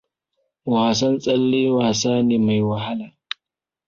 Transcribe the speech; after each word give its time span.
Wasan 0.71 1.13
tsalle 1.23 1.61
wasa 1.75 2.11
ne 2.21 2.37
mai 2.45 2.61
wahala. 2.69 3.07